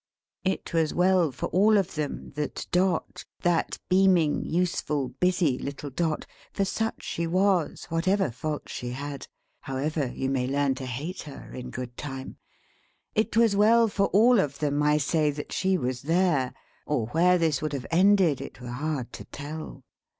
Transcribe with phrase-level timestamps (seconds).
[0.43, 6.25] It was well for all of them that Dot, that beaming, useful, busy little Dot
[6.51, 9.27] for such she was, whatever faults she had;
[9.59, 12.37] however you may learn to hate her, in good time
[13.13, 16.55] it was well for all of them, I say, that she was there:
[16.87, 19.83] or where this would have ended, it were hard to tell.